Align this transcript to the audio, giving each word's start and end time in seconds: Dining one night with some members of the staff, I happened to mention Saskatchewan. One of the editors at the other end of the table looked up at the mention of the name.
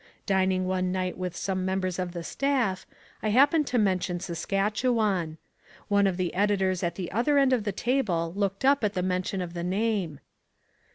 Dining 0.25 0.65
one 0.65 0.91
night 0.91 1.15
with 1.15 1.35
some 1.35 1.63
members 1.63 1.99
of 1.99 2.11
the 2.11 2.23
staff, 2.23 2.87
I 3.21 3.29
happened 3.29 3.67
to 3.67 3.77
mention 3.77 4.19
Saskatchewan. 4.19 5.37
One 5.89 6.07
of 6.07 6.17
the 6.17 6.33
editors 6.33 6.81
at 6.81 6.95
the 6.95 7.11
other 7.11 7.37
end 7.37 7.53
of 7.53 7.65
the 7.65 7.71
table 7.71 8.33
looked 8.35 8.65
up 8.65 8.83
at 8.83 8.95
the 8.95 9.03
mention 9.03 9.43
of 9.43 9.53
the 9.53 9.63
name. 9.63 10.19